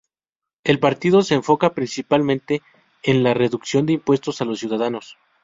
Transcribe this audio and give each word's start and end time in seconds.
El 0.63 0.79
partido 0.79 1.21
se 1.21 1.35
enfoca 1.35 1.75
principalmente 1.75 2.63
en 3.03 3.21
la 3.21 3.35
reducción 3.35 3.85
de 3.85 3.93
impuestos 3.93 4.41
a 4.41 4.45
los 4.45 4.57
ciudadanos. 4.57 5.15